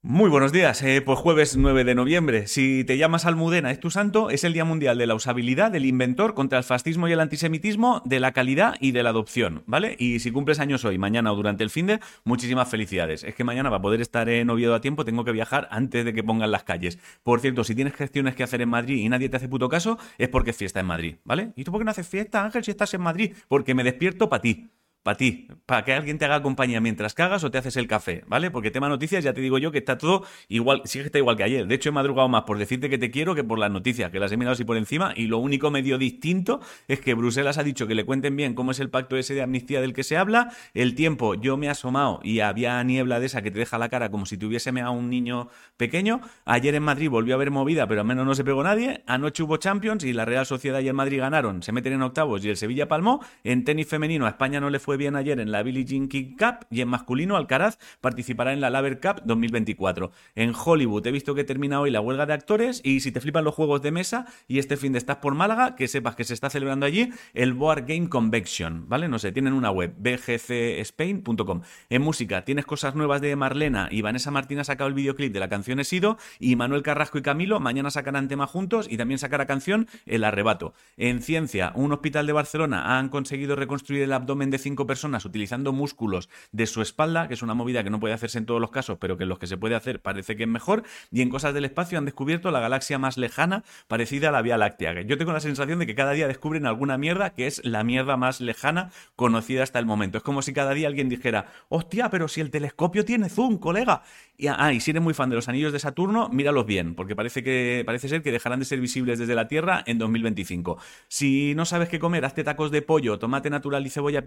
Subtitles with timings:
[0.00, 2.46] Muy buenos días, eh, pues jueves 9 de noviembre.
[2.46, 5.86] Si te llamas Almudena, es tu santo, es el Día Mundial de la Usabilidad, del
[5.86, 9.96] Inventor contra el fascismo y el antisemitismo, de la calidad y de la adopción, ¿vale?
[9.98, 13.24] Y si cumples años hoy, mañana o durante el fin de, muchísimas felicidades.
[13.24, 16.14] Es que mañana, para poder estar en Oviedo a tiempo, tengo que viajar antes de
[16.14, 17.00] que pongan las calles.
[17.24, 19.98] Por cierto, si tienes gestiones que hacer en Madrid y nadie te hace puto caso,
[20.16, 21.52] es porque es fiesta en Madrid, ¿vale?
[21.56, 23.34] ¿Y tú por qué no haces fiesta, Ángel, si estás en Madrid?
[23.48, 24.68] Porque me despierto para ti
[25.08, 28.24] para ti, para que alguien te haga compañía mientras cagas o te haces el café,
[28.26, 28.50] ¿vale?
[28.50, 31.34] Porque tema noticias ya te digo yo que está todo igual, sí que está igual
[31.34, 31.66] que ayer.
[31.66, 34.20] De hecho, he madrugado más por decirte que te quiero que por las noticias, que
[34.20, 37.62] las he mirado así por encima y lo único medio distinto es que Bruselas ha
[37.62, 40.18] dicho que le cuenten bien cómo es el pacto ese de amnistía del que se
[40.18, 40.52] habla.
[40.74, 43.88] El tiempo, yo me he asomado y había niebla de esa que te deja la
[43.88, 46.20] cara como si tuviese a un niño pequeño.
[46.44, 49.04] Ayer en Madrid volvió a haber movida, pero al menos no se pegó nadie.
[49.06, 51.62] Anoche hubo Champions y la Real Sociedad y el Madrid ganaron.
[51.62, 53.24] Se meten en octavos y el Sevilla palmó.
[53.42, 56.36] En tenis femenino a España no le fue bien ayer en la Billie Jean King
[56.36, 60.10] Cup y en masculino Alcaraz participará en la Laver Cup 2024.
[60.34, 63.44] En Hollywood he visto que termina hoy la huelga de actores y si te flipan
[63.44, 66.34] los juegos de mesa y este fin de estás por Málaga, que sepas que se
[66.34, 69.08] está celebrando allí el Board Game Convection, ¿vale?
[69.08, 71.62] No sé, tienen una web, bgcspain.com.
[71.88, 75.40] En música tienes cosas nuevas de Marlena y Vanessa Martín ha sacado el videoclip de
[75.40, 79.46] la canción Esido y Manuel Carrasco y Camilo mañana sacarán tema juntos y también sacará
[79.46, 80.74] canción El Arrebato.
[80.96, 85.72] En ciencia, un hospital de Barcelona han conseguido reconstruir el abdomen de cinco personas utilizando
[85.72, 88.72] músculos de su espalda, que es una movida que no puede hacerse en todos los
[88.72, 90.82] casos, pero que en los que se puede hacer parece que es mejor.
[91.12, 94.58] Y en cosas del espacio han descubierto la galaxia más lejana, parecida a la Vía
[94.58, 95.02] Láctea.
[95.02, 98.16] Yo tengo la sensación de que cada día descubren alguna mierda que es la mierda
[98.16, 100.18] más lejana conocida hasta el momento.
[100.18, 104.02] Es como si cada día alguien dijera, hostia, pero si el telescopio tiene zoom, colega.
[104.36, 107.14] Y, ah, y si eres muy fan de los anillos de Saturno, míralos bien, porque
[107.14, 110.78] parece, que, parece ser que dejarán de ser visibles desde la Tierra en 2025.
[111.08, 114.24] Si no sabes qué comer, hazte tacos de pollo, tomate natural y cebolla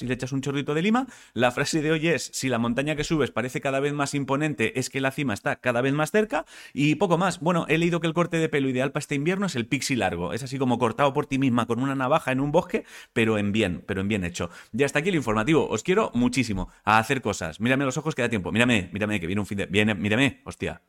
[0.00, 1.06] y le echas un chorrito de Lima.
[1.34, 4.78] La frase de hoy es, si la montaña que subes parece cada vez más imponente,
[4.78, 6.46] es que la cima está cada vez más cerca.
[6.72, 7.40] Y poco más.
[7.40, 9.96] Bueno, he leído que el corte de pelo ideal para este invierno es el pixie
[9.96, 10.32] largo.
[10.32, 13.52] Es así como cortado por ti misma con una navaja en un bosque, pero en
[13.52, 14.48] bien, pero en bien hecho.
[14.72, 15.68] Ya está aquí el informativo.
[15.68, 17.60] Os quiero muchísimo a hacer cosas.
[17.60, 18.52] Mírame los ojos que da tiempo.
[18.52, 19.66] Mírame, mírame, que viene un fin de...
[19.66, 20.82] Viene, mírame, hostia.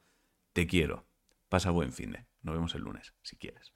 [0.53, 1.05] Te quiero.
[1.49, 2.25] Pasa buen fin de.
[2.43, 3.73] Nos vemos el lunes, si quieres.